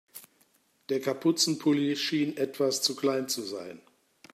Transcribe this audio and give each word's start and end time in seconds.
Der 0.89 0.99
Kapuzenpulli 0.99 1.95
schien 1.95 2.35
etwas 2.35 2.81
zu 2.81 2.95
klein 2.95 3.29
zu 3.29 3.43
sein. 3.43 3.79